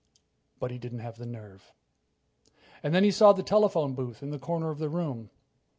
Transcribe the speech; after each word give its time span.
But 0.57 0.71
he 0.71 0.79
didn't 0.79 1.01
have 1.01 1.17
the 1.17 1.27
nerve. 1.27 1.71
And 2.81 2.91
then 2.91 3.03
he 3.03 3.11
saw 3.11 3.33
the 3.33 3.43
telephone 3.43 3.93
booth 3.93 4.23
in 4.23 4.31
the 4.31 4.39
corner 4.39 4.71
of 4.71 4.79
the 4.79 4.89
room. 4.89 5.29